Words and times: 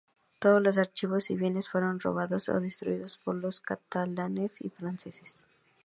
Todos 0.39 0.59
los 0.63 0.79
archivos 0.79 1.29
y 1.29 1.35
bienes 1.35 1.69
fueron 1.69 1.99
robados 1.99 2.49
o 2.49 2.59
destruidos 2.59 3.19
por 3.23 3.35
los 3.35 3.61
catalanes 3.61 4.59
y 4.63 4.69
franceses. 4.69 5.45